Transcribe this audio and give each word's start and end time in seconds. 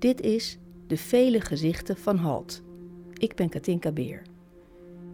Dit 0.00 0.20
is 0.20 0.58
De 0.86 0.96
Vele 0.96 1.40
Gezichten 1.40 1.96
van 1.96 2.16
Halt. 2.16 2.62
Ik 3.14 3.34
ben 3.34 3.48
Katinka 3.48 3.92
Beer. 3.92 4.22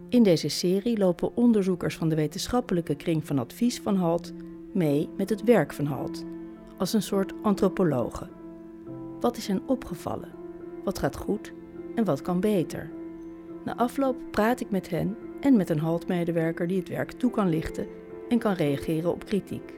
In 0.09 0.23
deze 0.23 0.47
serie 0.47 0.97
lopen 0.97 1.35
onderzoekers 1.35 1.95
van 1.95 2.09
de 2.09 2.15
wetenschappelijke 2.15 2.95
kring 2.95 3.25
van 3.27 3.39
advies 3.39 3.79
van 3.79 3.95
Halt 3.95 4.33
mee 4.73 5.09
met 5.17 5.29
het 5.29 5.43
werk 5.43 5.73
van 5.73 5.85
Halt, 5.85 6.23
als 6.77 6.93
een 6.93 7.01
soort 7.01 7.33
antropologen. 7.41 8.29
Wat 9.19 9.37
is 9.37 9.47
hen 9.47 9.61
opgevallen? 9.65 10.31
Wat 10.83 10.99
gaat 10.99 11.15
goed 11.15 11.53
en 11.95 12.03
wat 12.03 12.21
kan 12.21 12.39
beter? 12.39 12.89
Na 13.65 13.77
afloop 13.77 14.15
praat 14.31 14.59
ik 14.59 14.69
met 14.69 14.89
hen 14.89 15.17
en 15.41 15.55
met 15.55 15.69
een 15.69 15.79
Halt-medewerker 15.79 16.67
die 16.67 16.79
het 16.79 16.89
werk 16.89 17.11
toe 17.11 17.31
kan 17.31 17.49
lichten 17.49 17.87
en 18.29 18.39
kan 18.39 18.53
reageren 18.53 19.11
op 19.11 19.25
kritiek. 19.25 19.73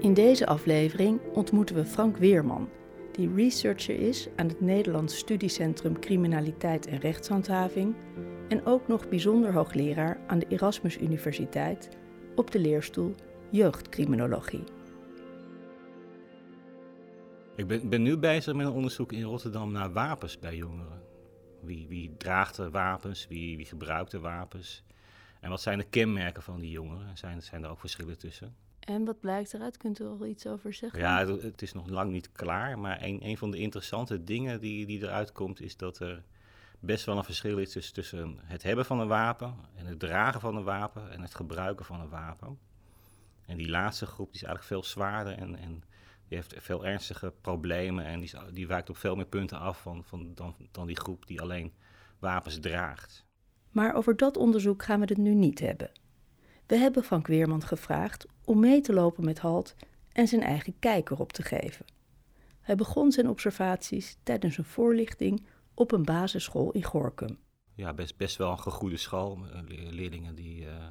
In 0.00 0.14
deze 0.14 0.46
aflevering 0.46 1.20
ontmoeten 1.32 1.76
we 1.76 1.84
Frank 1.84 2.16
Weerman, 2.16 2.68
die 3.12 3.34
researcher 3.34 4.00
is 4.00 4.28
aan 4.36 4.48
het 4.48 4.60
Nederlands 4.60 5.16
Studiecentrum 5.16 6.00
Criminaliteit 6.00 6.86
en 6.86 6.98
Rechtshandhaving 6.98 7.94
en 8.48 8.66
ook 8.66 8.88
nog 8.88 9.08
bijzonder 9.08 9.52
hoogleraar 9.52 10.18
aan 10.26 10.38
de 10.38 10.46
Erasmus 10.48 10.98
Universiteit 10.98 11.88
op 12.34 12.50
de 12.50 12.58
leerstoel 12.58 13.14
Jeugdcriminologie. 13.50 14.64
Ik 17.56 17.66
ben, 17.66 17.88
ben 17.88 18.02
nu 18.02 18.16
bezig 18.16 18.54
met 18.54 18.66
een 18.66 18.72
onderzoek 18.72 19.12
in 19.12 19.22
Rotterdam 19.22 19.72
naar 19.72 19.92
wapens 19.92 20.38
bij 20.38 20.56
jongeren. 20.56 21.02
Wie, 21.62 21.86
wie 21.88 22.16
draagt 22.16 22.58
er 22.58 22.70
wapens, 22.70 23.26
wie, 23.28 23.56
wie 23.56 23.66
gebruikt 23.66 24.12
er 24.12 24.20
wapens? 24.20 24.84
En 25.40 25.50
wat 25.50 25.60
zijn 25.60 25.78
de 25.78 25.84
kenmerken 25.84 26.42
van 26.42 26.60
die 26.60 26.70
jongeren? 26.70 27.16
Zijn, 27.16 27.42
zijn 27.42 27.64
er 27.64 27.70
ook 27.70 27.80
verschillen 27.80 28.18
tussen? 28.18 28.65
En 28.86 29.04
wat 29.04 29.20
blijkt 29.20 29.54
eruit? 29.54 29.76
Kunt 29.76 30.00
u 30.00 30.04
er 30.04 30.10
al 30.10 30.26
iets 30.26 30.46
over 30.46 30.74
zeggen? 30.74 30.98
Ja, 30.98 31.26
het, 31.26 31.42
het 31.42 31.62
is 31.62 31.72
nog 31.72 31.88
lang 31.88 32.10
niet 32.10 32.32
klaar. 32.32 32.78
Maar 32.78 33.02
een, 33.02 33.24
een 33.24 33.38
van 33.38 33.50
de 33.50 33.58
interessante 33.58 34.24
dingen 34.24 34.60
die, 34.60 34.86
die 34.86 35.02
eruit 35.02 35.32
komt, 35.32 35.60
is 35.60 35.76
dat 35.76 35.98
er 35.98 36.22
best 36.80 37.04
wel 37.04 37.16
een 37.16 37.24
verschil 37.24 37.58
is 37.58 37.72
tussen, 37.72 37.94
tussen 37.94 38.38
het 38.42 38.62
hebben 38.62 38.84
van 38.84 39.00
een 39.00 39.08
wapen 39.08 39.54
en 39.74 39.86
het 39.86 39.98
dragen 39.98 40.40
van 40.40 40.56
een 40.56 40.64
wapen 40.64 41.10
en 41.10 41.20
het 41.20 41.34
gebruiken 41.34 41.84
van 41.84 42.00
een 42.00 42.08
wapen. 42.08 42.58
En 43.46 43.56
die 43.56 43.68
laatste 43.68 44.06
groep 44.06 44.32
die 44.32 44.42
is 44.42 44.46
eigenlijk 44.46 44.72
veel 44.72 44.90
zwaarder 44.90 45.32
en, 45.32 45.56
en 45.56 45.82
die 46.28 46.38
heeft 46.38 46.54
veel 46.56 46.86
ernstige 46.86 47.32
problemen 47.40 48.04
en 48.04 48.20
die, 48.20 48.32
die 48.52 48.66
wijkt 48.66 48.90
op 48.90 48.96
veel 48.96 49.16
meer 49.16 49.26
punten 49.26 49.58
af 49.58 49.80
van, 49.80 50.04
van, 50.04 50.34
dan, 50.34 50.54
dan 50.70 50.86
die 50.86 50.96
groep 50.96 51.26
die 51.26 51.40
alleen 51.40 51.72
wapens 52.18 52.58
draagt. 52.60 53.24
Maar 53.70 53.94
over 53.94 54.16
dat 54.16 54.36
onderzoek 54.36 54.82
gaan 54.82 55.00
we 55.00 55.06
het 55.06 55.16
nu 55.16 55.34
niet 55.34 55.58
hebben. 55.58 55.90
We 56.66 56.76
hebben 56.76 57.04
Frank 57.04 57.26
Weerman 57.26 57.62
gevraagd 57.62 58.26
om 58.44 58.60
mee 58.60 58.80
te 58.80 58.92
lopen 58.92 59.24
met 59.24 59.38
Halt 59.38 59.74
en 60.12 60.28
zijn 60.28 60.42
eigen 60.42 60.78
kijk 60.78 61.10
erop 61.10 61.32
te 61.32 61.42
geven. 61.42 61.86
Hij 62.60 62.74
begon 62.74 63.12
zijn 63.12 63.28
observaties 63.28 64.16
tijdens 64.22 64.58
een 64.58 64.64
voorlichting 64.64 65.46
op 65.74 65.92
een 65.92 66.04
basisschool 66.04 66.70
in 66.70 66.82
Gorkum. 66.82 67.38
Ja, 67.74 67.94
best, 67.94 68.16
best 68.16 68.36
wel 68.36 68.50
een 68.50 68.58
gegoede 68.58 68.96
school. 68.96 69.38
Leerlingen 69.90 70.34
die 70.34 70.64
uh, 70.64 70.86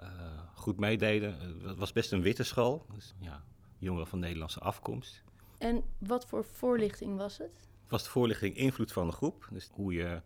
uh, 0.00 0.08
goed 0.54 0.78
meededen. 0.78 1.38
Het 1.62 1.78
was 1.78 1.92
best 1.92 2.12
een 2.12 2.22
witte 2.22 2.42
school. 2.42 2.86
Dus, 2.94 3.14
ja, 3.20 3.44
jongeren 3.78 4.06
van 4.06 4.18
Nederlandse 4.18 4.60
afkomst. 4.60 5.22
En 5.58 5.82
wat 5.98 6.26
voor 6.26 6.44
voorlichting 6.44 7.16
was 7.16 7.38
het? 7.38 7.68
Het 7.82 7.90
was 7.90 8.02
de 8.02 8.10
voorlichting 8.10 8.56
invloed 8.56 8.92
van 8.92 9.06
de 9.06 9.12
groep. 9.12 9.48
Dus 9.50 9.68
hoe 9.72 9.92
je 9.92 10.22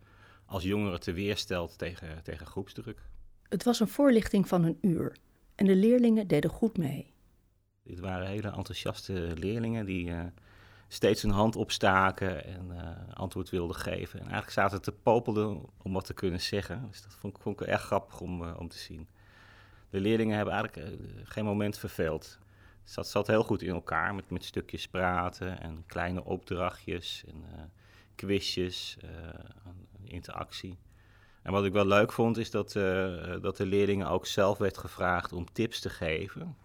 als 0.46 0.62
jongere 0.62 0.98
te 0.98 1.12
weerstelt 1.12 1.78
tegen, 1.78 2.22
tegen 2.22 2.46
groepsdruk. 2.46 3.10
Het 3.52 3.64
was 3.64 3.80
een 3.80 3.88
voorlichting 3.88 4.48
van 4.48 4.64
een 4.64 4.78
uur 4.80 5.16
en 5.54 5.66
de 5.66 5.76
leerlingen 5.76 6.26
deden 6.26 6.50
goed 6.50 6.76
mee. 6.76 7.12
Dit 7.82 8.00
waren 8.00 8.26
hele 8.26 8.48
enthousiaste 8.48 9.32
leerlingen 9.34 9.86
die 9.86 10.06
uh, 10.06 10.24
steeds 10.88 11.22
hun 11.22 11.30
hand 11.30 11.56
opstaken 11.56 12.44
en 12.44 12.70
uh, 12.70 13.14
antwoord 13.14 13.50
wilden 13.50 13.76
geven. 13.76 14.18
En 14.18 14.24
eigenlijk 14.24 14.52
zaten 14.52 14.82
te 14.82 14.92
popelen 14.92 15.62
om 15.82 15.92
wat 15.92 16.04
te 16.04 16.14
kunnen 16.14 16.40
zeggen. 16.40 16.86
Dus 16.90 17.02
dat 17.02 17.14
vond, 17.14 17.38
vond 17.40 17.60
ik 17.60 17.66
erg 17.66 17.82
grappig 17.82 18.20
om, 18.20 18.42
uh, 18.42 18.56
om 18.58 18.68
te 18.68 18.78
zien. 18.78 19.08
De 19.90 20.00
leerlingen 20.00 20.36
hebben 20.36 20.54
eigenlijk 20.54 20.98
geen 21.24 21.44
moment 21.44 21.78
verveeld. 21.78 22.38
Het 22.82 22.92
zat, 22.92 23.08
zat 23.08 23.26
heel 23.26 23.44
goed 23.44 23.62
in 23.62 23.74
elkaar 23.74 24.14
met, 24.14 24.30
met 24.30 24.44
stukjes 24.44 24.88
praten 24.88 25.60
en 25.60 25.84
kleine 25.86 26.24
opdrachtjes 26.24 27.24
en 27.26 27.44
quizjes, 28.14 28.96
interactie. 30.04 30.78
En 31.42 31.52
wat 31.52 31.64
ik 31.64 31.72
wel 31.72 31.86
leuk 31.86 32.12
vond, 32.12 32.36
is 32.36 32.50
dat, 32.50 32.74
uh, 32.74 33.34
dat 33.40 33.56
de 33.56 33.66
leerlingen 33.66 34.08
ook 34.08 34.26
zelf 34.26 34.58
werd 34.58 34.78
gevraagd 34.78 35.32
om 35.32 35.52
tips 35.52 35.80
te 35.80 35.90
geven. 35.90 36.56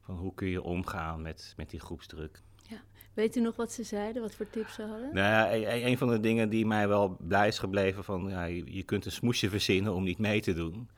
Van 0.00 0.16
hoe 0.16 0.34
kun 0.34 0.48
je 0.48 0.62
omgaan 0.62 1.22
met, 1.22 1.54
met 1.56 1.70
die 1.70 1.80
groepsdruk. 1.80 2.42
Ja. 2.68 2.82
Weet 3.14 3.36
u 3.36 3.40
nog 3.40 3.56
wat 3.56 3.72
ze 3.72 3.82
zeiden, 3.82 4.22
wat 4.22 4.34
voor 4.34 4.50
tips 4.50 4.74
ze 4.74 4.82
hadden? 4.82 5.14
Nou 5.14 5.28
ja, 5.28 5.54
een, 5.54 5.86
een 5.86 5.98
van 5.98 6.08
de 6.08 6.20
dingen 6.20 6.48
die 6.48 6.66
mij 6.66 6.88
wel 6.88 7.16
blij 7.20 7.48
is 7.48 7.58
gebleven, 7.58 8.04
van 8.04 8.28
ja, 8.28 8.44
je, 8.44 8.74
je 8.74 8.82
kunt 8.82 9.04
een 9.04 9.12
smoesje 9.12 9.48
verzinnen 9.48 9.94
om 9.94 10.04
niet 10.04 10.18
mee 10.18 10.40
te 10.40 10.54
doen. 10.54 10.88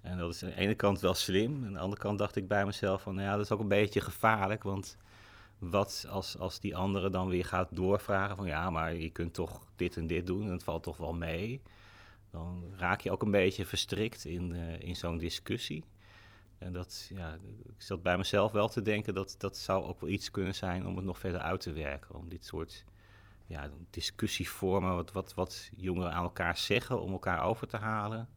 En 0.00 0.18
dat 0.18 0.34
is 0.34 0.42
aan 0.42 0.48
de 0.48 0.56
ene 0.56 0.74
kant 0.74 1.00
wel 1.00 1.14
slim. 1.14 1.64
Aan 1.64 1.72
de 1.72 1.78
andere 1.78 2.00
kant 2.00 2.18
dacht 2.18 2.36
ik 2.36 2.48
bij 2.48 2.66
mezelf 2.66 3.02
van, 3.02 3.14
nou 3.14 3.26
ja, 3.26 3.36
dat 3.36 3.44
is 3.44 3.50
ook 3.50 3.60
een 3.60 3.68
beetje 3.68 4.00
gevaarlijk. 4.00 4.62
Want 4.62 4.96
wat 5.58 6.06
als, 6.08 6.38
als 6.38 6.60
die 6.60 6.76
andere 6.76 7.10
dan 7.10 7.28
weer 7.28 7.44
gaat 7.44 7.68
doorvragen 7.70 8.36
van, 8.36 8.46
ja, 8.46 8.70
maar 8.70 8.94
je 8.94 9.10
kunt 9.10 9.34
toch 9.34 9.66
dit 9.76 9.96
en 9.96 10.06
dit 10.06 10.26
doen 10.26 10.42
en 10.42 10.52
het 10.52 10.64
valt 10.64 10.82
toch 10.82 10.96
wel 10.96 11.14
mee 11.14 11.60
dan 12.30 12.64
raak 12.76 13.00
je 13.00 13.10
ook 13.10 13.22
een 13.22 13.30
beetje 13.30 13.66
verstrikt 13.66 14.24
in, 14.24 14.54
uh, 14.54 14.80
in 14.80 14.96
zo'n 14.96 15.18
discussie. 15.18 15.84
En 16.58 16.72
dat, 16.72 17.10
ja, 17.14 17.38
ik 17.64 17.82
zat 17.82 18.02
bij 18.02 18.16
mezelf 18.16 18.52
wel 18.52 18.68
te 18.68 18.82
denken 18.82 19.14
dat 19.14 19.34
dat 19.38 19.56
zou 19.56 19.84
ook 19.84 20.00
wel 20.00 20.10
iets 20.10 20.30
kunnen 20.30 20.54
zijn 20.54 20.86
om 20.86 20.96
het 20.96 21.04
nog 21.04 21.18
verder 21.18 21.40
uit 21.40 21.60
te 21.60 21.72
werken. 21.72 22.14
Om 22.14 22.28
dit 22.28 22.44
soort 22.44 22.84
ja, 23.46 23.70
discussievormen, 23.90 24.94
wat, 24.94 25.12
wat, 25.12 25.34
wat 25.34 25.70
jongeren 25.76 26.12
aan 26.12 26.22
elkaar 26.22 26.56
zeggen, 26.56 27.02
om 27.02 27.12
elkaar 27.12 27.42
over 27.42 27.66
te 27.66 27.76
halen. 27.76 28.28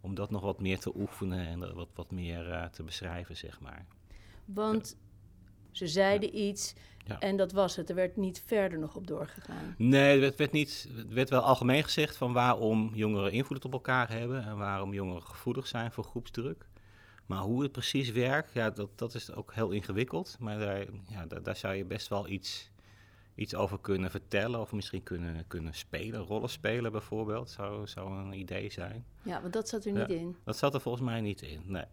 Om 0.00 0.14
dat 0.14 0.30
nog 0.30 0.42
wat 0.42 0.60
meer 0.60 0.78
te 0.78 0.96
oefenen 0.96 1.46
en 1.46 1.74
wat, 1.74 1.88
wat 1.94 2.10
meer 2.10 2.48
uh, 2.48 2.64
te 2.64 2.82
beschrijven, 2.82 3.36
zeg 3.36 3.60
maar. 3.60 3.86
Want 4.44 4.96
ze 5.70 5.86
zeiden 5.86 6.32
ja. 6.32 6.38
iets 6.38 6.74
ja. 7.04 7.20
en 7.20 7.36
dat 7.36 7.52
was 7.52 7.76
het. 7.76 7.88
Er 7.88 7.94
werd 7.94 8.16
niet 8.16 8.42
verder 8.46 8.78
nog 8.78 8.96
op 8.96 9.06
doorgegaan. 9.06 9.74
Nee, 9.78 10.20
het 10.20 10.36
werd, 10.36 10.52
niet, 10.52 10.88
het 10.96 11.12
werd 11.12 11.30
wel 11.30 11.40
algemeen 11.40 11.82
gezegd 11.82 12.16
van 12.16 12.32
waarom 12.32 12.90
jongeren 12.94 13.32
invloed 13.32 13.64
op 13.64 13.72
elkaar 13.72 14.10
hebben 14.10 14.44
en 14.44 14.56
waarom 14.56 14.94
jongeren 14.94 15.22
gevoelig 15.22 15.66
zijn 15.66 15.92
voor 15.92 16.04
groepsdruk. 16.04 16.66
Maar 17.26 17.38
hoe 17.38 17.62
het 17.62 17.72
precies 17.72 18.10
werkt, 18.10 18.52
ja, 18.52 18.70
dat, 18.70 18.98
dat 18.98 19.14
is 19.14 19.32
ook 19.32 19.54
heel 19.54 19.70
ingewikkeld. 19.70 20.36
Maar 20.38 20.58
daar, 20.58 20.86
ja, 21.08 21.26
daar, 21.26 21.42
daar 21.42 21.56
zou 21.56 21.74
je 21.74 21.84
best 21.84 22.08
wel 22.08 22.28
iets, 22.28 22.70
iets 23.34 23.54
over 23.54 23.80
kunnen 23.80 24.10
vertellen 24.10 24.60
of 24.60 24.72
misschien 24.72 25.02
kunnen, 25.02 25.44
kunnen 25.46 25.74
spelen. 25.74 26.20
Rollen 26.20 26.48
spelen 26.48 26.92
bijvoorbeeld, 26.92 27.50
zou, 27.50 27.86
zou 27.86 28.18
een 28.18 28.32
idee 28.32 28.70
zijn. 28.70 29.04
Ja, 29.22 29.40
want 29.40 29.52
dat 29.52 29.68
zat 29.68 29.84
er 29.84 29.92
niet 29.92 30.08
ja, 30.08 30.14
in. 30.14 30.36
Dat 30.44 30.56
zat 30.56 30.74
er 30.74 30.80
volgens 30.80 31.04
mij 31.04 31.20
niet 31.20 31.42
in, 31.42 31.62
nee. 31.66 31.84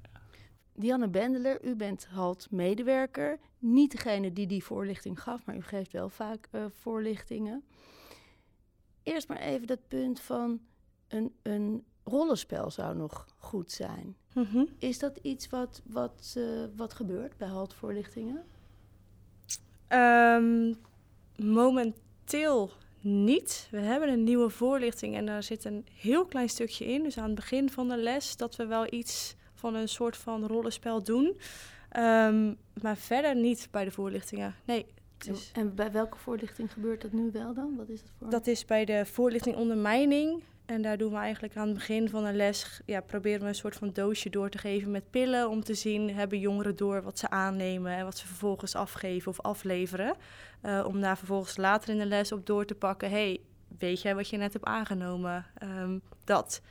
Dianne 0.73 1.07
Bendeler, 1.07 1.65
u 1.65 1.75
bent 1.75 2.07
HALT-medewerker. 2.07 3.39
Niet 3.59 3.91
degene 3.91 4.33
die 4.33 4.47
die 4.47 4.63
voorlichting 4.63 5.21
gaf, 5.21 5.45
maar 5.45 5.55
u 5.55 5.61
geeft 5.61 5.91
wel 5.91 6.09
vaak 6.09 6.47
uh, 6.51 6.65
voorlichtingen. 6.69 7.63
Eerst 9.03 9.27
maar 9.27 9.39
even 9.39 9.67
dat 9.67 9.87
punt 9.87 10.19
van 10.19 10.59
een, 11.07 11.33
een 11.41 11.83
rollenspel 12.03 12.71
zou 12.71 12.95
nog 12.95 13.27
goed 13.37 13.71
zijn. 13.71 14.15
Mm 14.33 14.43
-hmm. 14.43 14.67
Is 14.79 14.99
dat 14.99 15.17
iets 15.21 15.49
wat, 15.49 15.81
wat, 15.85 16.33
uh, 16.37 16.65
wat 16.75 16.93
gebeurt 16.93 17.37
bij 17.37 17.47
HALT-voorlichtingen? 17.47 18.43
Um, 19.89 20.75
momenteel 21.35 22.71
niet. 23.01 23.67
We 23.71 23.79
hebben 23.79 24.09
een 24.09 24.23
nieuwe 24.23 24.49
voorlichting 24.49 25.15
en 25.15 25.25
daar 25.25 25.43
zit 25.43 25.65
een 25.65 25.85
heel 25.93 26.25
klein 26.25 26.49
stukje 26.49 26.85
in. 26.85 27.03
Dus 27.03 27.17
aan 27.17 27.25
het 27.25 27.35
begin 27.35 27.69
van 27.69 27.89
de 27.89 27.97
les 27.97 28.37
dat 28.37 28.55
we 28.55 28.65
wel 28.65 28.93
iets 28.93 29.35
van 29.61 29.75
een 29.75 29.89
soort 29.89 30.17
van 30.17 30.45
rollenspel 30.45 31.03
doen. 31.03 31.25
Um, 31.97 32.57
maar 32.81 32.97
verder 32.97 33.35
niet 33.35 33.67
bij 33.71 33.85
de 33.85 33.91
voorlichtingen. 33.91 34.55
Nee. 34.65 34.85
Is... 35.27 35.51
En 35.53 35.75
bij 35.75 35.91
welke 35.91 36.17
voorlichting 36.17 36.73
gebeurt 36.73 37.01
dat 37.01 37.11
nu 37.11 37.29
wel 37.31 37.53
dan? 37.53 37.75
Wat 37.77 37.89
is 37.89 38.01
dat 38.01 38.11
voor? 38.17 38.29
Dat 38.29 38.47
is 38.47 38.65
bij 38.65 38.85
de 38.85 39.05
voorlichting 39.05 39.55
ondermijning. 39.55 40.43
En 40.65 40.81
daar 40.81 40.97
doen 40.97 41.11
we 41.11 41.17
eigenlijk 41.17 41.55
aan 41.55 41.67
het 41.67 41.73
begin 41.73 42.09
van 42.09 42.25
een 42.25 42.35
les... 42.35 42.81
Ja, 42.85 43.01
proberen 43.01 43.41
we 43.41 43.47
een 43.47 43.55
soort 43.55 43.75
van 43.75 43.93
doosje 43.93 44.29
door 44.29 44.49
te 44.49 44.57
geven 44.57 44.91
met 44.91 45.09
pillen... 45.09 45.49
om 45.49 45.63
te 45.63 45.73
zien, 45.73 46.13
hebben 46.15 46.39
jongeren 46.39 46.75
door 46.75 47.01
wat 47.03 47.19
ze 47.19 47.29
aannemen... 47.29 47.91
en 47.91 48.03
wat 48.03 48.17
ze 48.17 48.27
vervolgens 48.27 48.75
afgeven 48.75 49.31
of 49.31 49.41
afleveren. 49.41 50.15
Uh, 50.63 50.85
om 50.87 51.01
daar 51.01 51.17
vervolgens 51.17 51.57
later 51.57 51.89
in 51.89 51.97
de 51.97 52.05
les 52.05 52.31
op 52.31 52.45
door 52.45 52.65
te 52.65 52.75
pakken... 52.75 53.09
hey, 53.09 53.39
weet 53.77 54.01
jij 54.01 54.15
wat 54.15 54.29
je 54.29 54.37
net 54.37 54.53
hebt 54.53 54.65
aangenomen? 54.65 55.45
Um, 55.63 56.01
dat. 56.23 56.61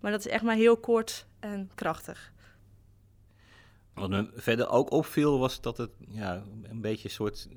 Maar 0.00 0.10
dat 0.10 0.20
is 0.20 0.32
echt 0.32 0.42
maar 0.42 0.56
heel 0.56 0.76
kort 0.76 1.26
en 1.40 1.70
krachtig. 1.74 2.32
Wat 4.00 4.10
me 4.10 4.30
verder 4.34 4.68
ook 4.68 4.90
opviel 4.90 5.38
was 5.38 5.60
dat 5.60 5.76
het 5.76 5.90
ja, 6.08 6.42
een 6.62 6.80
beetje 6.80 7.08
een 7.08 7.14
soort, 7.14 7.48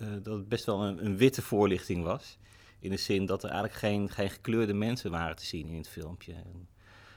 uh, 0.00 0.08
dat 0.22 0.36
het 0.36 0.48
best 0.48 0.64
wel 0.64 0.82
een, 0.82 1.04
een, 1.04 1.16
witte 1.16 1.42
voorlichting 1.42 2.04
was. 2.04 2.38
In 2.78 2.90
de 2.90 2.96
zin 2.96 3.26
dat 3.26 3.42
er 3.42 3.50
eigenlijk 3.50 3.78
geen, 3.78 4.10
geen 4.10 4.30
gekleurde 4.30 4.74
mensen 4.74 5.10
waren 5.10 5.36
te 5.36 5.44
zien 5.44 5.68
in 5.68 5.76
het 5.76 5.88
filmpje. 5.88 6.32
En, 6.32 6.68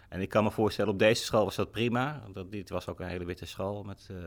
en 0.09 0.21
ik 0.21 0.29
kan 0.29 0.43
me 0.43 0.51
voorstellen, 0.51 0.91
op 0.91 0.99
deze 0.99 1.23
school 1.23 1.43
was 1.43 1.55
dat 1.55 1.71
prima. 1.71 2.23
Dat, 2.33 2.51
dit 2.51 2.69
was 2.69 2.87
ook 2.87 2.99
een 2.99 3.07
hele 3.07 3.25
witte 3.25 3.45
school 3.45 3.83
met 3.83 4.07
uh, 4.11 4.17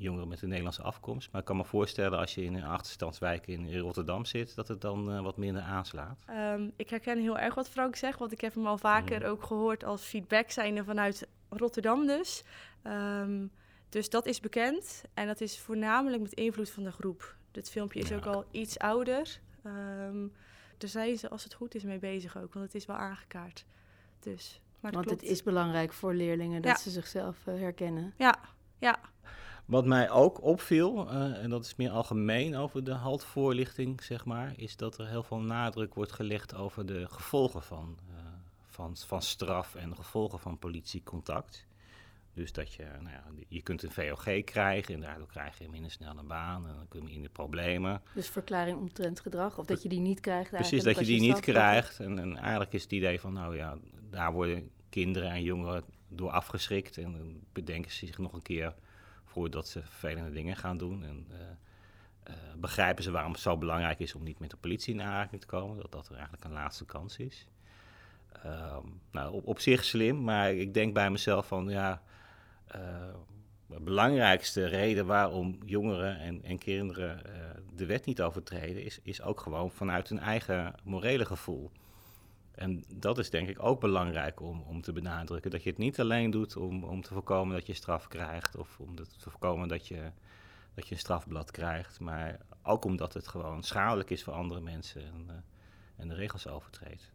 jongeren 0.00 0.28
met 0.28 0.42
een 0.42 0.48
Nederlandse 0.48 0.82
afkomst. 0.82 1.32
Maar 1.32 1.40
ik 1.40 1.46
kan 1.46 1.56
me 1.56 1.64
voorstellen 1.64 2.18
als 2.18 2.34
je 2.34 2.44
in 2.44 2.54
een 2.54 2.64
achterstandswijk 2.64 3.46
in, 3.46 3.78
Rotterdam 3.78 4.24
zit, 4.24 4.54
dat 4.54 4.68
het 4.68 4.80
dan 4.80 5.22
wat 5.22 5.36
minder 5.36 5.62
aanslaat. 5.62 6.18
Ehm, 6.26 6.68
ik 6.76 6.90
herken 6.90 7.20
heel 7.20 7.38
erg 7.38 7.54
wat 7.54 7.68
Frank 7.68 7.96
zegt, 7.96 8.18
want 8.18 8.32
ik 8.32 8.40
heb 8.40 8.54
hem 8.54 8.66
al 8.66 8.78
vaker 8.78 9.20
mm. 9.20 9.26
ook 9.26 9.42
gehoord 9.42 9.84
als 9.84 10.02
feedback 10.02 10.50
zijnde 10.50 10.84
vanuit 10.84 11.28
Rotterdam 11.48 12.06
dus. 12.06 12.44
Ehm, 12.82 13.46
dus 13.88 14.10
dat 14.10 14.26
is 14.26 14.40
bekend 14.40 15.02
en 15.14 15.26
dat 15.26 15.40
is 15.40 15.58
voornamelijk 15.58 16.22
met 16.22 16.32
invloed 16.32 16.70
van 16.70 16.82
de 16.82 16.92
groep. 16.92 17.36
Dit 17.50 17.70
filmpje 17.70 18.00
is 18.00 18.12
ook 18.12 18.26
al 18.26 18.44
iets 18.50 18.78
ouder. 18.78 19.40
Um, 19.64 20.32
daar 20.78 20.90
zijn 20.90 21.18
ze, 21.18 21.30
als 21.30 21.44
het 21.44 21.54
goed 21.54 21.74
is, 21.74 21.82
mee 21.82 21.98
bezig 21.98 22.38
ook, 22.38 22.54
want 22.54 22.66
het 22.66 22.74
is 22.74 22.86
wel 22.86 22.96
aangekaart. 22.96 23.64
Dus, 24.20 24.60
maar 24.80 24.92
want 24.92 25.10
het 25.10 25.22
is 25.22 25.42
belangrijk 25.42 25.92
voor 25.92 26.14
leerlingen 26.14 26.62
dat 26.62 26.80
ze 26.80 26.90
zichzelf 26.90 27.46
uh, 27.46 27.54
herkennen. 27.54 28.14
Ja, 28.16 28.38
ja. 28.80 28.98
Wat 29.64 29.86
mij 29.86 30.10
ook 30.10 30.42
opviel, 30.42 31.12
uh, 31.12 31.42
en 31.42 31.50
dat 31.50 31.64
is 31.64 31.76
meer 31.76 31.90
algemeen 31.90 32.56
over 32.56 32.84
de 32.84 32.92
haltvoorlichting, 32.92 34.02
zeg 34.02 34.24
maar, 34.24 34.52
is 34.56 34.76
dat 34.76 34.98
er 34.98 35.08
heel 35.08 35.22
veel 35.22 35.40
nadruk 35.40 35.94
wordt 35.94 36.12
gelegd 36.12 36.54
over 36.54 36.86
de 36.86 37.08
gevolgen 37.08 37.62
van, 37.62 37.98
uh, 38.08 38.16
van, 38.66 38.96
van 38.96 39.22
straf 39.22 39.74
en 39.74 39.90
de 39.90 39.96
gevolgen 39.96 40.38
van 40.38 40.58
politiecontact. 40.58 41.66
Dus 42.34 42.52
dat 42.52 42.72
je, 42.72 42.84
nou 43.00 43.14
ja, 43.14 43.24
je 43.48 43.62
kunt 43.62 43.82
een 43.82 43.90
VOG 43.90 44.44
krijgen 44.44 44.94
en 44.94 45.00
daardoor 45.00 45.26
krijg 45.26 45.58
je 45.58 45.68
minder 45.68 45.90
snel 45.90 46.18
een 46.18 46.26
baan 46.26 46.66
en 46.68 46.74
dan 46.74 46.88
kom 46.88 47.08
je 47.08 47.14
in 47.14 47.22
de 47.22 47.28
problemen. 47.28 48.02
Dus 48.14 48.28
verklaring 48.28 48.78
omtrent 48.78 49.20
gedrag, 49.20 49.58
of 49.58 49.66
dat 49.66 49.82
je 49.82 49.88
die 49.88 50.00
niet 50.00 50.20
krijgt 50.20 50.50
Precies, 50.50 50.82
dat 50.82 50.98
je 50.98 51.04
die 51.04 51.20
niet 51.20 51.40
krijgt. 51.40 52.00
En, 52.00 52.18
en, 52.18 52.36
eigenlijk 52.36 52.72
is 52.72 52.82
het 52.82 52.92
idee 52.92 53.20
van, 53.20 53.32
nou 53.32 53.56
ja, 53.56 53.78
daar 54.10 54.32
worden 54.32 54.70
kinderen 54.88 55.30
en 55.30 55.42
jongeren 55.42 55.84
door 56.10 56.30
afgeschrikt 56.30 56.98
en 56.98 57.12
dan 57.12 57.40
bedenken 57.52 57.90
ze 57.90 58.06
zich 58.06 58.18
nog 58.18 58.32
een 58.32 58.42
keer 58.42 58.74
voordat 59.24 59.68
ze 59.68 59.82
vervelende 59.82 60.30
dingen 60.30 60.56
gaan 60.56 60.78
doen. 60.78 61.04
En 61.04 61.26
uh, 61.30 61.38
uh, 62.28 62.34
begrijpen 62.56 63.02
ze 63.02 63.10
waarom 63.10 63.32
het 63.32 63.40
zo 63.40 63.56
belangrijk 63.56 63.98
is 63.98 64.14
om 64.14 64.22
niet 64.22 64.38
met 64.38 64.50
de 64.50 64.56
politie 64.56 64.94
in 64.94 65.02
aanraking 65.02 65.40
te 65.40 65.46
komen, 65.46 65.76
dat 65.76 65.92
dat 65.92 66.06
er 66.06 66.14
eigenlijk 66.14 66.44
een 66.44 66.52
laatste 66.52 66.84
kans 66.84 67.16
is. 67.16 67.46
Ehm, 68.42 68.86
nou, 69.10 69.32
op, 69.32 69.46
op 69.46 69.58
zich 69.58 69.84
slim, 69.84 70.24
maar 70.24 70.52
ik 70.52 70.74
denk 70.74 70.94
bij 70.94 71.10
mezelf 71.10 71.46
van, 71.46 71.68
ja 71.68 72.02
uh, 72.76 73.14
belangrijkste 73.80 74.66
reden 74.66 75.06
waarom 75.06 75.58
jongeren 75.64 76.18
en, 76.18 76.42
en 76.42 76.58
kinderen 76.58 77.22
de 77.74 77.86
wet 77.86 78.04
niet 78.04 78.22
overtreden, 78.22 78.84
is, 78.84 79.00
is 79.02 79.22
ook 79.22 79.40
gewoon 79.40 79.70
vanuit 79.70 80.08
hun 80.08 80.18
eigen 80.18 80.74
morele 80.82 81.24
gevoel. 81.24 81.70
En 82.60 82.84
dat 82.94 83.18
is 83.18 83.30
denk 83.30 83.48
ik 83.48 83.62
ook 83.62 83.80
belangrijk 83.80 84.40
om, 84.40 84.60
om 84.60 84.82
te 84.82 84.92
benadrukken. 84.92 85.50
Dat 85.50 85.62
je 85.62 85.70
het 85.70 85.78
niet 85.78 86.00
alleen 86.00 86.30
doet 86.30 86.56
om, 86.56 86.84
om 86.84 87.02
te 87.02 87.12
voorkomen 87.12 87.54
dat 87.54 87.66
je 87.66 87.74
straf 87.74 88.08
krijgt 88.08 88.56
of 88.56 88.80
om 88.80 88.96
te 88.96 89.30
voorkomen 89.30 89.68
dat 89.68 89.86
je, 89.86 90.10
dat 90.74 90.86
je 90.86 90.94
een 90.94 91.00
strafblad 91.00 91.50
krijgt, 91.50 92.00
maar 92.00 92.40
ook 92.62 92.84
omdat 92.84 93.14
het 93.14 93.28
gewoon 93.28 93.62
schadelijk 93.62 94.10
is 94.10 94.22
voor 94.22 94.32
andere 94.32 94.60
mensen 94.60 95.02
en, 95.02 95.26
uh, 95.28 95.34
en 95.96 96.08
de 96.08 96.14
regels 96.14 96.48
overtreedt. 96.48 97.12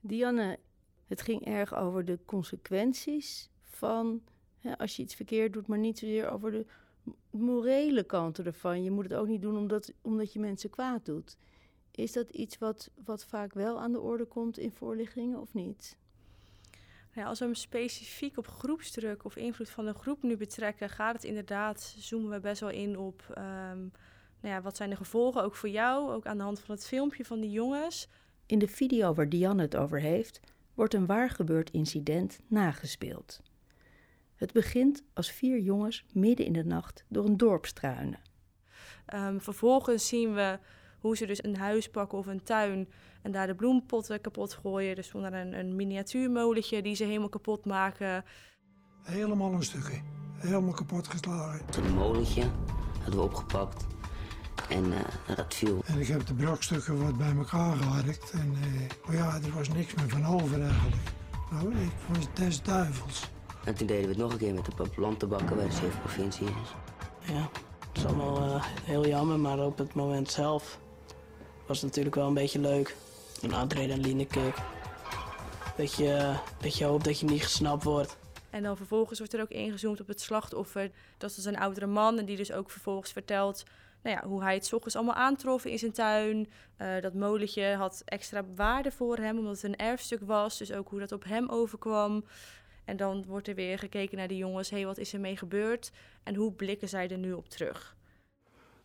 Dianne, 0.00 0.58
het 1.06 1.22
ging 1.22 1.44
erg 1.44 1.74
over 1.74 2.04
de 2.04 2.18
consequenties 2.24 3.50
van 3.62 4.22
hè, 4.58 4.78
als 4.78 4.96
je 4.96 5.02
iets 5.02 5.14
verkeerd 5.14 5.52
doet, 5.52 5.66
maar 5.66 5.78
niet 5.78 5.98
zozeer 5.98 6.30
over 6.30 6.50
de 6.50 6.66
morele 7.30 8.02
kanten 8.02 8.44
ervan. 8.44 8.82
Je 8.82 8.90
moet 8.90 9.04
het 9.04 9.14
ook 9.14 9.28
niet 9.28 9.42
doen 9.42 9.56
omdat, 9.56 9.92
omdat 10.00 10.32
je 10.32 10.40
mensen 10.40 10.70
kwaad 10.70 11.04
doet. 11.04 11.36
Is 12.00 12.12
dat 12.12 12.30
iets 12.30 12.58
wat, 12.58 12.90
wat 13.04 13.24
vaak 13.24 13.54
wel 13.54 13.80
aan 13.80 13.92
de 13.92 14.00
orde 14.00 14.24
komt 14.24 14.58
in 14.58 14.72
voorlichtingen 14.72 15.40
of 15.40 15.54
niet? 15.54 15.96
Ja, 17.14 17.24
als 17.24 17.38
we 17.38 17.44
hem 17.44 17.54
specifiek 17.54 18.38
op 18.38 18.48
groepsdruk 18.48 19.24
of 19.24 19.36
invloed 19.36 19.70
van 19.70 19.84
de 19.84 19.94
groep 19.94 20.22
nu 20.22 20.36
betrekken, 20.36 20.88
gaat 20.88 21.14
het 21.14 21.24
inderdaad, 21.24 21.94
zoomen 21.98 22.30
we 22.30 22.40
best 22.40 22.60
wel 22.60 22.70
in 22.70 22.98
op 22.98 23.24
um, 23.28 23.92
nou 24.40 24.54
ja, 24.54 24.62
wat 24.62 24.76
zijn 24.76 24.90
de 24.90 24.96
gevolgen 24.96 25.42
ook 25.42 25.56
voor 25.56 25.68
jou, 25.68 26.12
ook 26.12 26.26
aan 26.26 26.36
de 26.36 26.42
hand 26.42 26.60
van 26.60 26.74
het 26.74 26.86
filmpje 26.86 27.24
van 27.24 27.40
die 27.40 27.50
jongens. 27.50 28.08
In 28.46 28.58
de 28.58 28.68
video 28.68 29.14
waar 29.14 29.28
Diane 29.28 29.62
het 29.62 29.76
over 29.76 30.00
heeft, 30.00 30.40
wordt 30.74 30.94
een 30.94 31.06
waar 31.06 31.30
gebeurd 31.30 31.70
incident 31.70 32.40
nagespeeld. 32.46 33.40
Het 34.34 34.52
begint 34.52 35.04
als 35.14 35.30
vier 35.30 35.58
jongens 35.58 36.04
midden 36.12 36.46
in 36.46 36.52
de 36.52 36.64
nacht 36.64 37.04
door 37.08 37.24
een 37.24 37.36
dorp 37.36 37.66
struinen. 37.66 38.20
Um, 39.14 39.40
vervolgens 39.40 40.08
zien 40.08 40.34
we 40.34 40.58
hoe 41.00 41.16
ze 41.16 41.26
dus 41.26 41.44
een 41.44 41.56
huis 41.56 41.88
pakken 41.88 42.18
of 42.18 42.26
een 42.26 42.42
tuin 42.42 42.88
en 43.22 43.32
daar 43.32 43.46
de 43.46 43.54
bloempotten 43.54 44.20
kapot 44.20 44.52
gooien. 44.52 44.94
Dus 44.94 45.08
zonder 45.08 45.34
een, 45.34 45.58
een 45.58 45.76
miniatuurmolentje 45.76 46.82
die 46.82 46.94
ze 46.94 47.04
helemaal 47.04 47.28
kapot 47.28 47.64
maken. 47.64 48.24
Helemaal 49.02 49.52
een 49.52 49.62
stukje. 49.62 50.00
Helemaal 50.34 50.74
kapot 50.74 51.08
geslagen. 51.08 51.84
Een 51.84 51.94
molentje 51.94 52.44
hadden 53.02 53.20
we 53.20 53.26
opgepakt. 53.26 53.86
En 54.68 54.84
uh, 54.84 55.36
dat 55.36 55.54
viel. 55.54 55.82
En 55.86 55.98
ik 55.98 56.06
heb 56.06 56.26
de 56.26 56.34
brokstukken 56.34 57.02
wat 57.04 57.18
bij 57.18 57.34
elkaar 57.36 57.76
gewerkt. 57.76 58.30
En 58.30 58.56
uh, 59.08 59.14
ja, 59.14 59.34
er 59.34 59.52
was 59.54 59.68
niks 59.68 59.94
meer 59.94 60.08
van 60.08 60.26
over 60.26 60.62
eigenlijk. 60.62 61.02
Nou, 61.50 61.74
ik 61.74 61.92
was 62.08 62.26
des 62.34 62.62
duivels. 62.62 63.30
En 63.64 63.74
toen 63.74 63.86
deden 63.86 64.02
we 64.02 64.08
het 64.08 64.18
nog 64.18 64.32
een 64.32 64.38
keer 64.38 64.54
met 64.54 64.64
de 64.64 64.88
plantenbakken 64.94 65.56
bij 65.56 65.66
de 65.66 65.72
zeven 65.72 66.00
provincies. 66.00 66.74
Ja, 67.20 67.48
het 67.88 67.96
is 67.96 68.04
allemaal 68.04 68.42
uh, 68.42 68.64
heel 68.84 69.06
jammer, 69.06 69.38
maar 69.38 69.58
op 69.58 69.78
het 69.78 69.94
moment 69.94 70.30
zelf 70.30 70.80
was 71.70 71.82
natuurlijk 71.82 72.14
wel 72.14 72.26
een 72.26 72.34
beetje 72.34 72.58
leuk. 72.58 72.96
Een 73.42 73.54
adrenaline 73.54 74.26
kick. 74.26 74.54
Dat 75.76 75.94
je, 75.94 76.34
dat 76.60 76.76
je 76.76 76.84
hoopt 76.84 77.04
dat 77.04 77.20
je 77.20 77.26
niet 77.26 77.42
gesnapt 77.42 77.84
wordt. 77.84 78.16
En 78.50 78.62
dan 78.62 78.76
vervolgens 78.76 79.18
wordt 79.18 79.34
er 79.34 79.40
ook 79.40 79.48
ingezoomd 79.48 80.00
op 80.00 80.06
het 80.06 80.20
slachtoffer. 80.20 80.90
Dat 81.18 81.30
is 81.36 81.44
een 81.44 81.58
oudere 81.58 81.86
man 81.86 82.18
en 82.18 82.24
die 82.24 82.36
dus 82.36 82.52
ook 82.52 82.70
vervolgens 82.70 83.12
vertelt 83.12 83.64
nou 84.02 84.16
ja, 84.16 84.28
hoe 84.28 84.42
hij 84.42 84.54
het 84.54 84.72
ochtends 84.72 84.96
allemaal 84.96 85.14
aantrof 85.14 85.64
in 85.64 85.78
zijn 85.78 85.92
tuin. 85.92 86.50
Uh, 86.78 87.00
dat 87.00 87.14
molentje 87.14 87.74
had 87.74 88.02
extra 88.04 88.44
waarde 88.54 88.90
voor 88.90 89.16
hem, 89.16 89.38
omdat 89.38 89.54
het 89.54 89.64
een 89.64 89.76
erfstuk 89.76 90.20
was. 90.22 90.58
Dus 90.58 90.72
ook 90.72 90.88
hoe 90.88 91.00
dat 91.00 91.12
op 91.12 91.24
hem 91.24 91.48
overkwam. 91.48 92.24
En 92.84 92.96
dan 92.96 93.24
wordt 93.26 93.48
er 93.48 93.54
weer 93.54 93.78
gekeken 93.78 94.16
naar 94.16 94.28
die 94.28 94.38
jongens. 94.38 94.70
Hé, 94.70 94.76
hey, 94.76 94.86
wat 94.86 94.98
is 94.98 95.12
er 95.12 95.20
mee 95.20 95.36
gebeurd? 95.36 95.90
En 96.22 96.34
hoe 96.34 96.52
blikken 96.52 96.88
zij 96.88 97.08
er 97.08 97.18
nu 97.18 97.32
op 97.32 97.48
terug? 97.48 97.98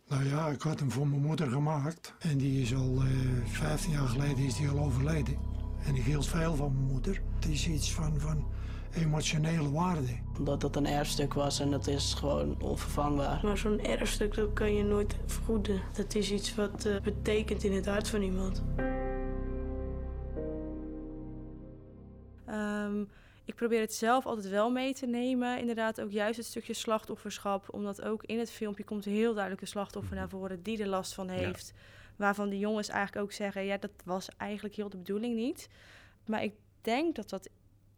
Nou 0.08 0.24
ja, 0.24 0.48
ik 0.48 0.62
had 0.62 0.78
hem 0.78 0.90
voor 0.90 1.08
mijn 1.08 1.22
moeder 1.22 1.50
gemaakt. 1.50 2.14
En 2.18 2.38
die 2.38 2.62
is 2.62 2.74
al 2.74 3.02
uh, 3.02 3.02
eh, 3.02 3.46
15 3.46 3.90
jaar 3.90 4.08
geleden 4.08 4.38
is 4.38 4.56
die 4.56 4.68
al 4.68 4.78
overleden. 4.78 5.38
En 5.86 5.94
ik 5.94 6.02
hield 6.02 6.26
veel 6.26 6.54
van 6.54 6.72
mijn 6.72 6.92
moeder. 6.92 7.22
Het 7.34 7.48
is 7.48 7.68
iets 7.68 7.92
van, 7.92 8.20
van 8.20 8.46
emotionele 8.94 9.70
waarde. 9.70 10.18
Omdat 10.38 10.60
dat 10.60 10.76
een 10.76 10.86
erfstuk 10.86 11.34
was 11.34 11.60
en 11.60 11.70
dat 11.70 11.86
is 11.86 12.14
gewoon 12.14 12.62
onvervangbaar. 12.62 13.40
Maar 13.42 13.58
zo'n 13.58 13.80
erfstuk 13.80 14.34
dat 14.34 14.52
kan 14.52 14.74
je 14.74 14.82
nooit 14.82 15.16
vergoeden. 15.26 15.80
Dat 15.92 16.14
is 16.14 16.30
iets 16.30 16.54
wat 16.54 16.86
uh, 16.86 17.00
betekent 17.00 17.64
in 17.64 17.72
het 17.72 17.86
hart 17.86 18.08
van 18.08 18.22
iemand. 18.22 18.62
Ik 23.46 23.54
probeer 23.54 23.80
het 23.80 23.94
zelf 23.94 24.26
altijd 24.26 24.48
wel 24.48 24.70
mee 24.70 24.94
te 24.94 25.06
nemen. 25.06 25.58
Inderdaad, 25.58 26.00
ook 26.00 26.10
juist 26.10 26.36
het 26.36 26.46
stukje 26.46 26.74
slachtofferschap. 26.74 27.74
Omdat 27.74 28.02
ook 28.02 28.24
in 28.24 28.38
het 28.38 28.50
filmpje 28.50 28.84
komt 28.84 29.04
heel 29.04 29.32
duidelijk 29.32 29.62
een 29.62 29.68
slachtoffer 29.68 30.12
mhm. 30.12 30.20
naar 30.20 30.28
voren 30.28 30.62
die 30.62 30.80
er 30.80 30.86
last 30.86 31.14
van 31.14 31.28
heeft. 31.28 31.72
Waarvan 32.16 32.48
de 32.48 32.58
jongens 32.58 32.88
eigenlijk 32.88 33.26
ook 33.26 33.32
zeggen: 33.32 33.64
ja, 33.64 33.76
dat 33.76 33.90
was 34.04 34.28
eigenlijk 34.36 34.74
heel 34.74 34.88
de 34.88 34.96
bedoeling 34.96 35.36
niet. 35.36 35.68
Maar 36.26 36.42
ik 36.42 36.54
denk 36.80 37.14
dat 37.14 37.28
dat 37.28 37.48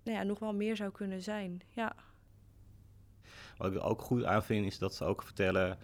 nou 0.02 0.18
ja, 0.18 0.22
nog 0.22 0.38
wel 0.38 0.54
meer 0.54 0.76
zou 0.76 0.90
kunnen 0.90 1.22
zijn. 1.22 1.60
Ja. 1.68 1.94
Wat 3.56 3.72
ik 3.72 3.84
ook 3.84 4.02
goed 4.02 4.24
aan 4.24 4.44
vind, 4.44 4.66
is 4.66 4.78
dat 4.78 4.94
ze 4.94 5.04
ook 5.04 5.22
vertellen 5.22 5.78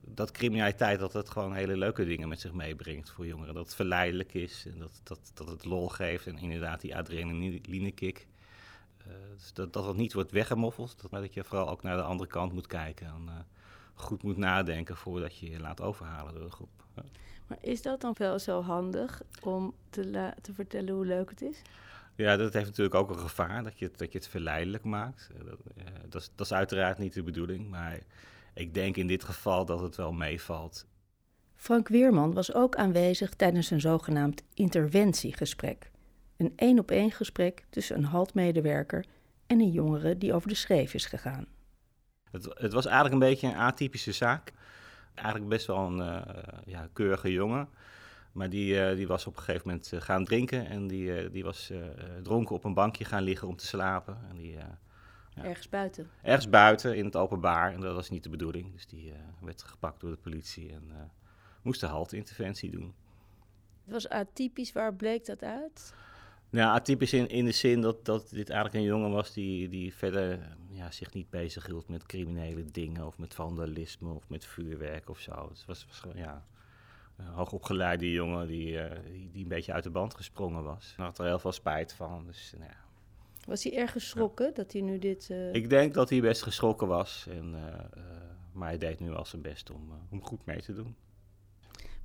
dat 0.00 0.30
criminaliteit 0.30 0.98
dat 0.98 1.12
het 1.12 1.30
gewoon 1.30 1.54
hele 1.54 1.76
leuke 1.76 2.04
dingen 2.04 2.28
met 2.28 2.40
zich 2.40 2.52
meebrengt 2.52 3.10
voor 3.10 3.26
jongeren. 3.26 3.54
Dat 3.54 3.64
het 3.64 3.74
verleidelijk 3.74 4.34
is 4.34 4.66
en 4.66 4.78
dat, 4.78 5.00
dat, 5.02 5.30
dat 5.34 5.48
het 5.48 5.64
lol 5.64 5.88
geeft 5.88 6.26
en 6.26 6.38
inderdaad 6.38 6.80
die 6.80 6.96
adrenaline 6.96 7.90
kick. 7.90 8.28
Uh, 9.06 9.12
dus 9.36 9.52
dat, 9.52 9.72
dat 9.72 9.86
het 9.86 9.96
niet 9.96 10.12
wordt 10.12 10.30
weggemoffeld, 10.30 11.06
maar 11.10 11.20
dat 11.20 11.34
je 11.34 11.44
vooral 11.44 11.68
ook 11.68 11.82
naar 11.82 11.96
de 11.96 12.02
andere 12.02 12.30
kant 12.30 12.52
moet 12.52 12.66
kijken 12.66 13.06
en 13.06 13.24
uh, 13.26 13.34
goed 13.94 14.22
moet 14.22 14.36
nadenken 14.36 14.96
voordat 14.96 15.36
je 15.36 15.50
je 15.50 15.60
laat 15.60 15.80
overhalen 15.80 16.34
door 16.34 16.44
de 16.44 16.50
groep. 16.50 16.84
Maar 17.46 17.58
is 17.60 17.82
dat 17.82 18.00
dan 18.00 18.14
wel 18.18 18.38
zo 18.38 18.62
handig 18.62 19.22
om 19.42 19.74
te, 19.90 20.32
te 20.40 20.52
vertellen 20.52 20.94
hoe 20.94 21.06
leuk 21.06 21.30
het 21.30 21.42
is? 21.42 21.62
Ja, 22.14 22.36
dat 22.36 22.52
heeft 22.52 22.66
natuurlijk 22.66 22.94
ook 22.94 23.10
een 23.10 23.18
gevaar, 23.18 23.62
dat 23.62 23.78
je, 23.78 23.90
dat 23.96 24.12
je 24.12 24.18
het 24.18 24.28
verleidelijk 24.28 24.84
maakt. 24.84 25.30
Uh, 25.32 25.44
dat, 25.44 25.58
dat, 26.08 26.22
is, 26.22 26.30
dat 26.34 26.46
is 26.46 26.52
uiteraard 26.52 26.98
niet 26.98 27.14
de 27.14 27.22
bedoeling, 27.22 27.70
maar 27.70 27.98
ik 28.54 28.74
denk 28.74 28.96
in 28.96 29.06
dit 29.06 29.24
geval 29.24 29.64
dat 29.64 29.80
het 29.80 29.96
wel 29.96 30.12
meevalt. 30.12 30.86
Frank 31.54 31.88
Weerman 31.88 32.32
was 32.32 32.54
ook 32.54 32.76
aanwezig 32.76 33.34
tijdens 33.34 33.70
een 33.70 33.80
zogenaamd 33.80 34.42
interventiegesprek. 34.54 35.90
Een 36.40 36.52
één-op-één 36.56 37.10
gesprek 37.10 37.64
tussen 37.70 37.96
een 37.96 38.04
haltmedewerker 38.04 39.04
en 39.46 39.60
een 39.60 39.70
jongere 39.70 40.18
die 40.18 40.34
over 40.34 40.48
de 40.48 40.54
schreef 40.54 40.94
is 40.94 41.06
gegaan. 41.06 41.46
Het, 42.30 42.44
het 42.54 42.72
was 42.72 42.86
eigenlijk 42.86 43.14
een 43.14 43.28
beetje 43.30 43.46
een 43.46 43.54
atypische 43.54 44.12
zaak. 44.12 44.52
Eigenlijk 45.14 45.48
best 45.48 45.66
wel 45.66 45.86
een 45.86 45.98
uh, 45.98 46.20
ja, 46.64 46.88
keurige 46.92 47.32
jongen. 47.32 47.68
Maar 48.32 48.50
die, 48.50 48.74
uh, 48.74 48.96
die 48.96 49.06
was 49.06 49.26
op 49.26 49.36
een 49.36 49.42
gegeven 49.42 49.68
moment 49.68 49.92
uh, 49.92 50.00
gaan 50.00 50.24
drinken 50.24 50.66
en 50.66 50.86
die, 50.86 51.30
die 51.30 51.44
was 51.44 51.72
dronken 52.22 52.54
op 52.54 52.64
een 52.64 52.74
bankje 52.74 53.04
gaan 53.04 53.22
liggen 53.22 53.48
om 53.48 53.56
te 53.56 53.66
slapen. 53.66 54.18
En 54.28 54.36
die, 54.36 54.56
Ergens 55.34 55.68
buiten. 55.68 56.10
Ergens 56.22 56.48
buiten, 56.48 56.96
in 56.96 57.04
het 57.04 57.16
openbaar. 57.16 57.72
En 57.72 57.80
dat 57.80 57.94
was 57.94 58.10
niet 58.10 58.22
de 58.22 58.28
bedoeling. 58.28 58.72
Dus 58.72 58.86
die 58.86 59.12
werd 59.40 59.62
gepakt 59.62 60.00
door 60.00 60.10
de 60.10 60.16
politie 60.16 60.72
en 60.72 61.10
moest 61.62 61.80
de 61.80 61.86
haltinterventie 61.86 62.70
doen. 62.70 62.94
Het 63.84 63.92
was 63.92 64.08
atypisch. 64.08 64.72
Waar 64.72 64.94
bleek 64.94 65.26
dat 65.26 65.42
uit? 65.42 65.94
Nou, 66.50 66.74
atypisch 66.74 67.12
in, 67.12 67.28
in 67.28 67.44
de 67.44 67.52
zin 67.52 67.80
dat, 67.80 68.04
dat 68.04 68.30
dit 68.30 68.50
eigenlijk 68.50 68.84
een 68.84 68.90
jongen 68.90 69.10
was 69.10 69.32
die, 69.32 69.68
die 69.68 69.94
verder 69.94 70.56
ja, 70.70 70.90
zich 70.90 71.12
niet 71.12 71.30
bezig 71.30 71.66
hield 71.66 71.88
met 71.88 72.06
criminele 72.06 72.64
dingen 72.64 73.06
of 73.06 73.18
met 73.18 73.34
vandalisme 73.34 74.12
of 74.12 74.28
met 74.28 74.44
vuurwerk 74.44 75.10
of 75.10 75.18
zo. 75.18 75.48
Het 75.48 75.64
was, 75.66 75.86
was 75.86 75.98
gewoon, 75.98 76.16
ja, 76.16 76.44
een 77.16 77.26
hoogopgeleide 77.26 78.12
jongen 78.12 78.46
die, 78.46 78.72
uh, 78.72 78.90
die, 79.04 79.30
die, 79.30 79.42
een 79.42 79.48
beetje 79.48 79.72
uit 79.72 79.84
de 79.84 79.90
band 79.90 80.14
gesprongen 80.14 80.62
was. 80.62 80.92
Hij 80.96 81.04
had 81.04 81.18
er 81.18 81.24
heel 81.24 81.38
veel 81.38 81.52
spijt 81.52 81.92
van. 81.92 82.26
Dus, 82.26 82.52
nou 82.58 82.70
ja. 82.70 82.76
Was 83.46 83.64
hij 83.64 83.76
erg 83.76 83.92
geschrokken 83.92 84.54
dat 84.54 84.72
hij 84.72 84.80
nu 84.80 84.98
dit... 84.98 85.28
Uh... 85.30 85.54
Ik 85.54 85.70
denk 85.70 85.94
dat 85.94 86.10
hij 86.10 86.20
best 86.20 86.42
geschrokken 86.42 86.88
was. 86.88 87.26
En, 87.28 87.54
uh, 87.54 88.02
maar 88.52 88.68
hij 88.68 88.78
deed 88.78 89.00
nu 89.00 89.10
wel 89.10 89.24
zijn 89.24 89.42
best 89.42 89.70
om, 89.70 89.90
om 90.10 90.24
goed 90.24 90.46
mee 90.46 90.62
te 90.62 90.72
doen. 90.72 90.96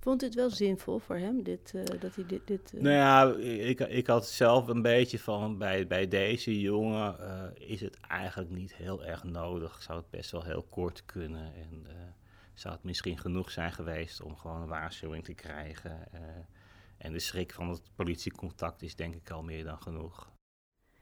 Vond 0.06 0.22
het 0.22 0.36
wel 0.36 0.50
zinvol 0.50 1.00
voor 1.00 1.16
hem, 1.16 1.44
dit, 1.44 1.72
uh, 1.76 1.84
dat 2.00 2.16
hij 2.16 2.26
dit... 2.26 2.48
dit 2.48 2.72
uh... 2.74 2.82
Nou 2.82 2.96
ja, 2.96 3.34
ik, 3.44 3.80
ik 3.80 4.08
had 4.08 4.28
zelf 4.28 4.68
een 4.68 4.82
beetje 4.82 5.20
van, 5.20 5.58
bij, 5.58 5.88
bij 5.88 6.08
deze 6.08 6.62
jongen 6.62 7.16
uh, 7.20 7.68
is 7.70 7.82
het 7.82 7.98
eigenlijk 8.00 8.52
niet 8.52 8.76
heel 8.76 9.06
erg 9.06 9.24
nodig. 9.24 9.82
Zou 9.82 10.00
het 10.00 10.10
best 10.10 10.32
wel 10.32 10.44
heel 10.44 10.66
kort 10.70 11.06
kunnen 11.06 11.54
en 11.56 11.86
zou 12.54 12.74
het 12.74 12.84
misschien 12.84 13.18
genoeg 13.18 13.52
zijn 13.52 13.72
geweest 13.72 14.22
om 14.22 14.36
gewoon 14.36 14.62
een 14.62 14.68
waarschuwing 14.68 15.24
te 15.24 15.34
krijgen. 15.34 16.08
en 16.98 17.12
de 17.12 17.20
schrik 17.20 17.54
van 17.54 17.70
het 17.70 17.82
politiecontact 17.96 18.82
is 18.82 18.96
denk 18.96 19.16
ik 19.16 19.30
al 19.30 19.44
meer 19.44 19.64
dan 19.64 19.82
genoeg. 19.82 20.32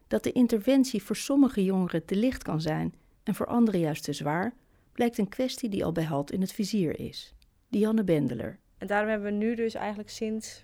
Dat 0.07 0.23
de 0.23 0.31
interventie 0.31 1.03
voor 1.03 1.15
sommige 1.15 1.63
jongeren 1.63 2.05
te 2.05 2.15
licht 2.15 2.43
kan 2.43 2.61
zijn 2.61 2.93
en 3.23 3.35
voor 3.35 3.47
anderen 3.47 3.79
juist 3.79 4.03
te 4.03 4.13
zwaar, 4.13 4.53
blijkt 4.91 5.17
een 5.17 5.29
kwestie 5.29 5.69
die 5.69 5.85
al 5.85 5.91
bij 5.91 6.03
HALT 6.03 6.31
in 6.31 6.41
het 6.41 6.53
vizier 6.53 6.99
is. 6.99 7.33
Dianne 7.69 8.03
Bendeler. 8.03 8.61
En 8.83 8.89
daarom 8.89 9.09
hebben 9.09 9.31
we 9.31 9.45
nu 9.45 9.55
dus 9.55 9.73
eigenlijk 9.73 10.09
sinds 10.09 10.63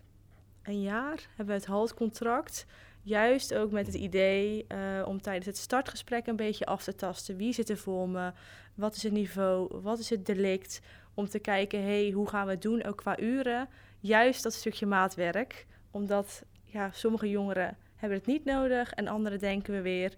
een 0.64 0.82
jaar 0.82 1.28
hebben 1.28 1.56
we 1.56 1.62
het 1.62 1.66
haltcontract. 1.66 2.66
Juist 3.02 3.54
ook 3.54 3.72
met 3.72 3.86
het 3.86 3.96
idee 3.96 4.66
uh, 4.68 5.08
om 5.08 5.22
tijdens 5.22 5.46
het 5.46 5.58
startgesprek 5.58 6.28
een 6.28 6.36
beetje 6.36 6.66
af 6.66 6.84
te 6.84 6.96
tasten. 6.96 7.38
Wie 7.38 7.54
zit 7.54 7.70
er 7.70 7.78
voor 7.78 8.10
me? 8.10 8.32
Wat 8.76 8.96
is 8.96 9.04
het 9.04 9.12
niveau? 9.12 9.82
Wat 9.82 10.00
is 10.00 10.10
het 10.10 10.26
delict? 10.26 10.82
Om 11.14 11.30
te 11.30 11.40
kijken, 11.40 11.84
hey, 11.84 12.12
hoe 12.12 12.30
gaan 12.30 12.46
we 12.46 12.52
het 12.52 12.62
doen, 12.62 12.84
ook 12.84 12.98
qua 12.98 13.20
uren? 13.20 13.70
Juist 14.00 14.44
dat 14.44 14.54
stukje 14.54 14.86
maatwerk. 14.86 15.66
Omdat 15.92 16.44
ja, 16.64 16.92
sommige 16.92 17.30
jongeren 17.30 17.78
hebben 17.96 18.18
het 18.18 18.28
niet 18.28 18.46
nodig 18.46 18.94
en 18.94 19.08
anderen 19.08 19.40
denken 19.40 19.74
we 19.74 19.82
weer... 19.82 20.14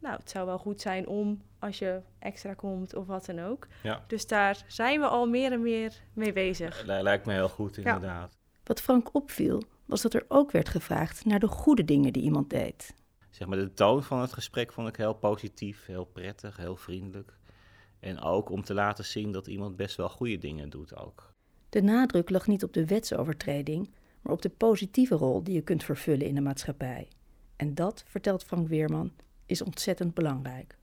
Nou, 0.00 0.16
het 0.16 0.30
zou 0.30 0.46
wel 0.46 0.58
goed 0.58 0.80
zijn 0.80 1.06
om 1.06 1.42
als 1.58 1.78
je 1.78 2.00
extra 2.18 2.54
komt 2.54 2.94
of 2.94 3.06
wat 3.06 3.26
dan 3.26 3.38
ook. 3.38 3.66
Ja. 3.82 4.04
Dus 4.06 4.26
daar 4.26 4.64
zijn 4.66 5.00
we 5.00 5.06
al 5.06 5.26
meer 5.26 5.52
en 5.52 5.62
meer 5.62 6.02
mee 6.12 6.32
bezig. 6.32 6.82
Lijkt 6.84 7.26
me 7.26 7.32
heel 7.32 7.48
goed, 7.48 7.76
inderdaad. 7.76 8.38
Wat 8.64 8.80
Frank 8.80 9.14
opviel, 9.14 9.62
was 9.86 10.02
dat 10.02 10.14
er 10.14 10.24
ook 10.28 10.50
werd 10.50 10.68
gevraagd 10.68 11.24
naar 11.24 11.38
de 11.38 11.46
goede 11.46 11.84
dingen 11.84 12.12
die 12.12 12.22
iemand 12.22 12.50
deed. 12.50 12.94
Zeg 13.30 13.48
maar, 13.48 13.58
de 13.58 13.72
toon 13.72 14.02
van 14.02 14.20
het 14.20 14.32
gesprek 14.32 14.72
vond 14.72 14.88
ik 14.88 14.96
heel 14.96 15.14
positief, 15.14 15.86
heel 15.86 16.04
prettig, 16.04 16.56
heel 16.56 16.76
vriendelijk. 16.76 17.38
En 18.00 18.20
ook 18.20 18.50
om 18.50 18.64
te 18.64 18.74
laten 18.74 19.04
zien 19.04 19.32
dat 19.32 19.46
iemand 19.46 19.76
best 19.76 19.96
wel 19.96 20.08
goede 20.08 20.38
dingen 20.38 20.70
doet 20.70 20.96
ook. 20.96 21.34
De 21.68 21.82
nadruk 21.82 22.30
lag 22.30 22.46
niet 22.46 22.64
op 22.64 22.72
de 22.72 22.86
wetsovertreding, 22.86 23.90
maar 24.20 24.32
op 24.32 24.42
de 24.42 24.48
positieve 24.48 25.14
rol 25.14 25.42
die 25.42 25.54
je 25.54 25.62
kunt 25.62 25.84
vervullen 25.84 26.26
in 26.26 26.34
de 26.34 26.40
maatschappij. 26.40 27.08
En 27.56 27.74
dat, 27.74 28.04
vertelt 28.06 28.44
Frank 28.44 28.68
Weerman, 28.68 29.12
is 29.50 29.62
ontzettend 29.62 30.14
belangrijk. 30.14 30.78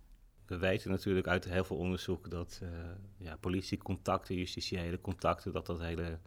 We 0.45 0.57
weten 0.57 0.91
natuurlijk 0.91 1.27
uit 1.27 1.45
heel 1.45 1.63
veel 1.63 1.77
onderzoek 1.77 2.29
dat 2.29 2.59
uh, 2.63 2.69
ja, 3.17 3.35
politiecontacten, 3.35 4.35
justitiële 4.35 5.01
contacten, 5.01 5.51
dat 5.53 5.65
dat 5.65 5.79
hele, 5.79 6.19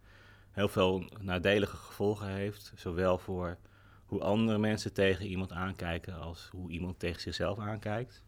heel 0.51 0.69
veel 0.69 1.05
nadelige 1.21 1.77
gevolgen 1.77 2.29
heeft. 2.29 2.73
Zowel 2.77 3.19
voor 3.19 3.59
hoe 4.07 4.21
andere 4.21 4.59
mensen 4.59 4.93
tegen 4.93 5.27
iemand 5.27 5.53
aankijken 5.53 6.21
als 6.21 6.49
hoe 6.53 6.71
iemand 6.71 6.99
tegen 6.99 7.21
zichzelf 7.21 7.59
aankijkt. 7.59 8.23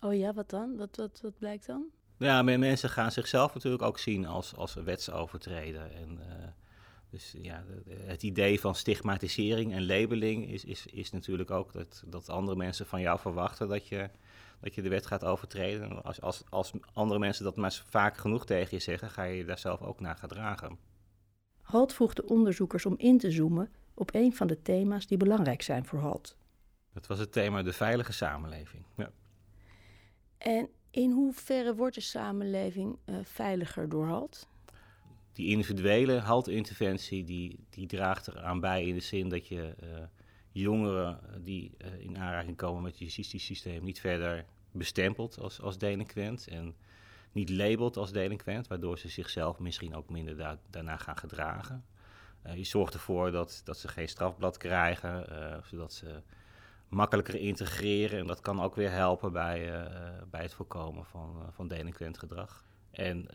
Oh 0.00 0.14
ja, 0.14 0.34
wat 0.34 0.50
dan? 0.50 0.76
Wat, 0.76 0.96
wat, 0.96 1.20
wat 1.22 1.38
blijkt 1.38 1.66
dan? 1.66 1.86
Ja, 2.18 2.42
mensen 2.42 2.90
gaan 2.90 3.12
zichzelf 3.12 3.54
natuurlijk 3.54 3.82
ook 3.82 3.98
zien 3.98 4.26
als, 4.26 4.56
als 4.56 4.74
wetsovertreder. 4.74 5.92
En, 5.92 6.10
uh, 6.10 6.24
dus 7.10 7.34
ja, 7.42 7.64
het 7.88 8.22
idee 8.22 8.60
van 8.60 8.74
stigmatisering 8.74 9.72
en 9.72 9.86
labeling 9.86 10.48
is, 10.48 10.64
is, 10.64 10.86
is 10.86 11.10
natuurlijk 11.10 11.50
ook 11.50 11.72
dat, 11.72 12.02
dat 12.06 12.28
andere 12.28 12.56
mensen 12.56 12.86
van 12.86 13.00
jou 13.00 13.18
verwachten 13.18 13.68
dat 13.68 13.88
je 13.88 14.10
dat 14.60 14.74
je 14.74 14.82
de 14.82 14.88
wet 14.88 15.06
gaat 15.06 15.24
overtreden. 15.24 16.02
Als, 16.02 16.20
als, 16.20 16.42
als 16.48 16.72
andere 16.92 17.18
mensen 17.18 17.44
dat 17.44 17.56
maar 17.56 17.82
vaak 17.88 18.16
genoeg 18.16 18.46
tegen 18.46 18.76
je 18.76 18.82
zeggen, 18.82 19.10
ga 19.10 19.22
je 19.22 19.36
je 19.36 19.44
daar 19.44 19.58
zelf 19.58 19.82
ook 19.82 20.00
naar 20.00 20.16
gedragen. 20.16 20.78
HALT 21.60 21.92
vroeg 21.92 22.14
de 22.14 22.26
onderzoekers 22.26 22.86
om 22.86 22.94
in 22.96 23.18
te 23.18 23.30
zoomen 23.30 23.72
op 23.94 24.14
een 24.14 24.34
van 24.34 24.46
de 24.46 24.62
thema's 24.62 25.06
die 25.06 25.16
belangrijk 25.16 25.62
zijn 25.62 25.84
voor 25.84 25.98
HALT. 25.98 26.36
Dat 26.92 27.06
was 27.06 27.18
het 27.18 27.32
thema 27.32 27.62
de 27.62 27.72
veilige 27.72 28.12
samenleving. 28.12 28.84
Ja. 28.96 29.10
En 30.38 30.68
in 30.90 31.10
hoeverre 31.10 31.74
wordt 31.74 31.94
de 31.94 32.00
samenleving 32.00 32.98
uh, 33.06 33.16
veiliger 33.22 33.88
door 33.88 34.06
HALT? 34.06 34.48
Die 35.32 35.48
individuele 35.48 36.18
HALT-interventie 36.18 37.24
die, 37.24 37.64
die 37.70 37.86
draagt 37.86 38.28
eraan 38.28 38.60
bij 38.60 38.84
in 38.84 38.94
de 38.94 39.00
zin 39.00 39.28
dat 39.28 39.48
je 39.48 39.74
uh, 39.82 39.88
jongeren 40.52 41.20
die 41.42 41.74
uh, 41.78 42.00
in 42.00 42.18
aanraking 42.18 42.56
komen 42.56 42.82
met 42.82 42.90
het 42.90 43.00
justitiesysteem 43.00 43.84
niet 43.84 44.00
verder 44.00 44.44
bestempeld 44.72 45.38
als, 45.38 45.60
als 45.60 45.78
delinquent 45.78 46.48
en 46.48 46.74
niet 47.32 47.50
labelt 47.50 47.96
als 47.96 48.12
delinquent, 48.12 48.66
waardoor 48.66 48.98
ze 48.98 49.08
zichzelf 49.08 49.58
misschien 49.58 49.94
ook 49.94 50.10
minder 50.10 50.58
daarna 50.70 50.96
gaan 50.96 51.16
gedragen. 51.16 51.84
Je 52.54 52.64
zorgt 52.64 52.94
ervoor 52.94 53.30
dat, 53.30 53.60
dat 53.64 53.78
ze 53.78 53.88
geen 53.88 54.08
strafblad 54.08 54.56
krijgen, 54.56 55.26
zodat 55.64 55.92
ze 55.92 56.22
makkelijker 56.88 57.34
integreren. 57.34 58.18
En 58.18 58.26
dat 58.26 58.40
kan 58.40 58.60
ook 58.60 58.74
weer 58.74 58.90
helpen 58.90 59.32
bij, 59.32 59.88
bij 60.30 60.42
het 60.42 60.54
voorkomen 60.54 61.04
van, 61.04 61.42
van 61.50 61.68
delinquent 61.68 62.18
gedrag. 62.18 62.64
En 62.90 63.28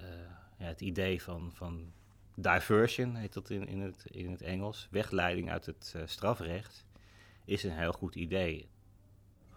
ja, 0.63 0.69
het 0.69 0.81
idee 0.81 1.21
van, 1.21 1.51
van 1.53 1.91
diversion, 2.35 3.15
heet 3.15 3.33
dat 3.33 3.49
in, 3.49 3.67
in, 3.67 3.79
het, 3.79 4.05
in 4.11 4.31
het 4.31 4.41
Engels, 4.41 4.87
wegleiding 4.91 5.51
uit 5.51 5.65
het 5.65 5.95
strafrecht, 6.05 6.85
is 7.45 7.63
een 7.63 7.77
heel 7.77 7.91
goed 7.91 8.15
idee. 8.15 8.69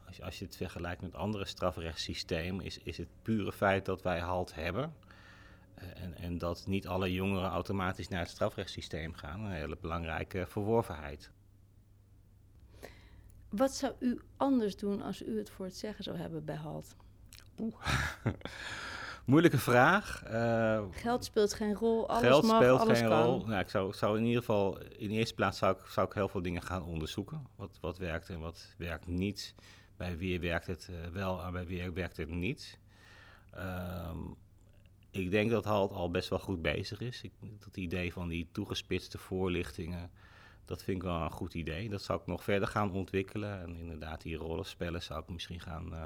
Als 0.07 0.17
je, 0.17 0.25
als 0.25 0.39
je 0.39 0.45
het 0.45 0.57
vergelijkt 0.57 1.03
met 1.03 1.15
andere 1.15 1.45
strafrechtssystemen, 1.45 2.65
is, 2.65 2.79
is 2.79 2.97
het 2.97 3.09
pure 3.23 3.53
feit 3.53 3.85
dat 3.85 4.03
wij 4.03 4.21
halt 4.21 4.55
hebben. 4.55 4.95
Uh, 5.79 6.03
en, 6.03 6.15
en 6.15 6.39
dat 6.39 6.67
niet 6.67 6.87
alle 6.87 7.13
jongeren 7.13 7.51
automatisch 7.51 8.09
naar 8.09 8.21
het 8.21 8.31
strafrechtssysteem 8.31 9.15
gaan, 9.15 9.41
een 9.41 9.53
hele 9.53 9.77
belangrijke 9.81 10.47
verworvenheid. 10.47 11.31
Wat 13.49 13.75
zou 13.75 13.95
u 13.99 14.21
anders 14.37 14.77
doen 14.77 15.03
als 15.03 15.23
u 15.23 15.39
het 15.39 15.51
voor 15.51 15.65
het 15.65 15.77
zeggen 15.77 16.05
zou 16.05 16.17
hebben 16.17 16.45
bij 16.45 16.57
HALT? 16.57 16.97
Oeh. 17.59 17.87
Moeilijke 19.27 19.59
vraag. 19.59 20.23
Uh, 20.31 20.83
geld 20.91 21.25
speelt 21.25 21.55
geen 21.55 21.75
rol. 21.75 22.09
Alles 22.09 22.23
geld 22.23 22.45
mag, 22.45 22.63
speelt 22.63 22.81
alles 22.81 22.99
geen 22.99 23.09
kan. 23.09 23.23
rol. 23.23 23.47
Nou, 23.47 23.61
ik 23.61 23.69
zou, 23.69 23.93
zou 23.93 24.19
in 24.19 24.25
ieder 24.25 24.41
geval, 24.41 24.79
in 24.79 25.09
de 25.09 25.15
eerste 25.15 25.35
plaats 25.35 25.59
zou 25.59 25.77
ik, 25.77 25.87
zou 25.87 26.07
ik 26.07 26.13
heel 26.13 26.29
veel 26.29 26.43
dingen 26.43 26.63
gaan 26.63 26.85
onderzoeken. 26.85 27.47
Wat, 27.57 27.79
wat 27.81 27.99
werkt 27.99 28.29
en 28.29 28.41
wat 28.41 28.75
werkt 28.79 29.07
niet. 29.07 29.55
Bij 29.97 30.17
wie 30.19 30.41
werkt 30.41 30.67
het 30.67 30.89
uh, 30.91 31.07
wel 31.13 31.43
en 31.43 31.53
bij 31.53 31.67
wie 31.67 31.91
werkt 31.91 32.17
het 32.17 32.29
niet. 32.29 32.79
Um, 33.57 34.37
ik 35.11 35.31
denk 35.31 35.51
dat 35.51 35.65
HALT 35.65 35.93
al 35.93 36.11
best 36.11 36.29
wel 36.29 36.39
goed 36.39 36.63
bezig 36.63 37.01
is. 37.01 37.23
Ik, 37.23 37.33
dat 37.65 37.77
idee 37.77 38.13
van 38.13 38.29
die 38.29 38.49
toegespitste 38.53 39.19
voorlichtingen, 39.19 40.11
dat 40.65 40.83
vind 40.83 40.97
ik 40.97 41.03
wel 41.03 41.21
een 41.21 41.31
goed 41.31 41.55
idee. 41.55 41.89
Dat 41.89 42.03
zou 42.03 42.21
ik 42.21 42.27
nog 42.27 42.45
verder 42.45 42.69
gaan 42.69 42.93
ontwikkelen. 42.93 43.61
En 43.61 43.77
inderdaad, 43.77 44.23
die 44.23 44.37
rollenspellen 44.37 45.03
zou 45.03 45.23
ik 45.23 45.29
misschien 45.29 45.61
gaan... 45.61 45.93
Uh, 45.93 46.05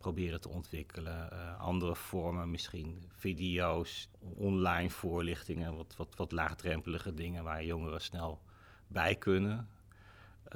proberen 0.00 0.40
te 0.40 0.48
ontwikkelen. 0.48 1.28
Uh, 1.32 1.60
andere 1.60 1.96
vormen, 1.96 2.50
misschien 2.50 3.04
video's, 3.08 4.08
online 4.20 4.90
voorlichtingen, 4.90 5.76
wat, 5.76 5.94
wat, 5.96 6.16
wat 6.16 6.32
laagdrempelige 6.32 7.14
dingen 7.14 7.44
waar 7.44 7.64
jongeren 7.64 8.00
snel 8.00 8.40
bij 8.86 9.14
kunnen. 9.14 9.68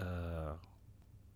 Uh, 0.00 0.52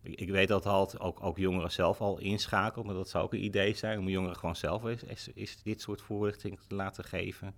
ik, 0.02 0.30
weet 0.30 0.48
dat 0.48 0.64
halt 0.64 1.00
ook, 1.00 1.22
ook 1.22 1.36
jongeren 1.36 1.72
zelf 1.72 2.00
al 2.00 2.18
inschakelt, 2.18 2.86
maar 2.86 2.94
dat 2.94 3.08
zou 3.08 3.24
ook 3.24 3.32
een 3.32 3.44
idee 3.44 3.74
zijn 3.74 3.98
om 3.98 4.08
jongeren 4.08 4.36
gewoon 4.36 4.56
zelf 4.56 4.84
is, 4.84 5.28
is, 5.28 5.62
dit 5.62 5.80
soort 5.80 6.02
voorlichting 6.02 6.60
te 6.60 6.74
laten 6.74 7.04
geven. 7.04 7.54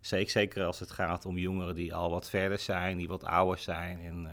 Zeker, 0.00 0.30
zeker 0.30 0.64
als 0.64 0.78
het 0.78 0.90
gaat 0.90 1.26
om 1.26 1.38
jongeren 1.38 1.74
die 1.74 1.94
al 1.94 2.10
wat 2.10 2.30
verder 2.30 2.58
zijn, 2.58 2.96
die 2.96 3.08
wat 3.08 3.24
ouder 3.24 3.58
zijn 3.58 4.00
en 4.00 4.24
uh, 4.24 4.30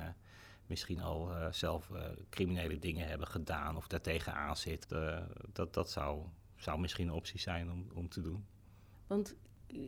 misschien 0.68 1.02
al 1.02 1.32
uh, 1.32 1.52
zelf 1.52 1.90
uh, 1.90 2.02
criminele 2.30 2.80
dingen 2.80 3.08
hebben 3.08 3.28
gedaan 3.28 3.78
of 3.78 3.88
daartegen 3.88 4.34
aan 4.34 4.58
zit. 4.58 4.88
Uh, 4.92 5.18
dat 5.54 5.74
dat 5.74 5.92
zou, 5.92 6.22
zou 6.56 6.80
misschien 6.80 7.08
een 7.08 7.14
optie 7.14 7.40
zijn 7.40 7.72
om, 7.72 7.88
om 7.94 8.10
te 8.10 8.22
doen. 8.22 8.46
Want 9.08 9.36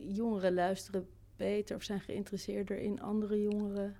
jongeren 0.07 0.53
luisteren 0.53 1.09
beter 1.35 1.75
of 1.75 1.83
zijn 1.83 2.01
geïnteresseerder 2.01 2.79
in 2.79 3.01
andere 3.01 3.41
jongeren? 3.41 3.95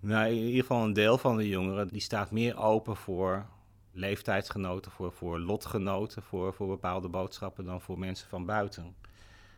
Nou, 0.00 0.30
in 0.30 0.42
ieder 0.42 0.60
geval 0.60 0.84
een 0.84 0.92
deel 0.92 1.18
van 1.18 1.36
de 1.36 1.48
jongeren 1.48 1.88
die 1.88 2.00
staat 2.00 2.30
meer 2.30 2.56
open 2.56 2.96
voor 2.96 3.46
leeftijdsgenoten, 3.92 4.90
voor, 4.90 5.12
voor 5.12 5.38
lotgenoten, 5.38 6.22
voor, 6.22 6.54
voor 6.54 6.66
bepaalde 6.66 7.08
boodschappen 7.08 7.64
dan 7.64 7.80
voor 7.80 7.98
mensen 7.98 8.28
van 8.28 8.44
buiten. 8.46 8.94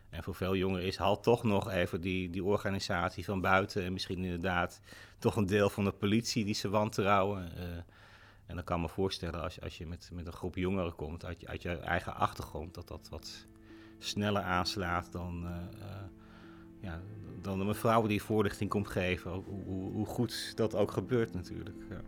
En 0.09 0.23
voor 0.23 0.35
veel 0.35 0.55
jongeren 0.55 0.85
is 0.85 0.97
HAL 0.97 1.19
toch 1.19 1.43
nog 1.43 1.71
even 1.71 2.01
die, 2.01 2.29
die 2.29 2.43
organisatie 2.43 3.25
van 3.25 3.41
buiten 3.41 3.83
en 3.83 3.93
misschien 3.93 4.23
inderdaad 4.23 4.81
toch 5.19 5.35
een 5.35 5.45
deel 5.45 5.69
van 5.69 5.83
de 5.83 5.91
politie 5.91 6.45
die 6.45 6.53
ze 6.53 6.69
wantrouwen. 6.69 7.51
Uh, 7.57 7.63
en 8.45 8.55
dan 8.55 8.63
kan 8.63 8.81
me 8.81 8.89
voorstellen 8.89 9.41
als, 9.41 9.61
als 9.61 9.77
je 9.77 9.85
met, 9.85 10.09
met 10.13 10.25
een 10.25 10.33
groep 10.33 10.55
jongeren 10.55 10.95
komt 10.95 11.25
uit 11.25 11.47
uit 11.47 11.61
je 11.61 11.77
eigen 11.77 12.15
achtergrond, 12.15 12.73
dat 12.73 12.87
dat 12.87 13.07
wat 13.09 13.47
sneller 13.97 14.41
aanslaat 14.41 15.11
dan, 15.11 15.43
uh, 15.43 15.55
ja, 16.81 17.01
dan 17.41 17.59
een 17.59 17.67
mevrouw 17.67 18.07
die 18.07 18.21
voorlichting 18.21 18.69
komt 18.69 18.87
geven. 18.87 19.31
Hoe, 19.31 19.91
hoe, 19.91 20.05
goed 20.05 20.51
dat 20.55 20.75
ook 20.75 20.91
gebeurt 20.91 21.33
natuurlijk. 21.33 21.77
Ja. 21.89 22.01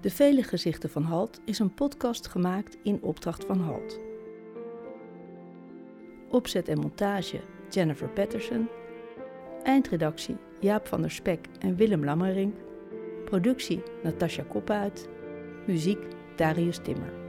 De 0.00 0.10
Vele 0.10 0.42
Gezichten 0.42 0.90
van 0.90 1.02
Halt 1.02 1.40
is 1.44 1.58
een 1.58 1.74
podcast 1.74 2.26
gemaakt 2.26 2.76
in 2.82 3.02
opdracht 3.02 3.44
van 3.44 3.60
Halt. 3.60 3.98
Opzet 6.32 6.68
en 6.68 6.80
montage 6.80 7.40
Jennifer 7.70 8.08
Patterson. 8.08 8.68
Eindredactie 9.62 10.36
Jaap 10.60 10.86
van 10.88 11.02
der 11.02 11.10
Spek 11.10 11.48
en 11.60 11.76
Willem 11.76 12.04
Lammering. 12.04 12.54
Productie 13.24 13.82
Natasja 14.02 14.44
Koppuit. 14.48 15.08
Muziek 15.66 15.98
Darius 16.36 16.78
Timmer. 16.78 17.21